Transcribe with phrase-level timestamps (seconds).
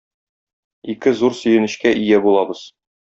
[0.93, 2.65] Ике зур сөенечкә ия булабыз.